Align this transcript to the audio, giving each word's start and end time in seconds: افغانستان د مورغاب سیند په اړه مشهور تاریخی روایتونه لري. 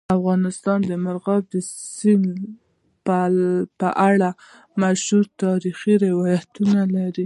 افغانستان 0.17 0.79
د 0.89 0.91
مورغاب 1.03 1.43
سیند 1.95 2.27
په 3.79 3.89
اړه 4.09 4.29
مشهور 4.81 5.25
تاریخی 5.45 5.93
روایتونه 6.05 6.81
لري. 6.95 7.19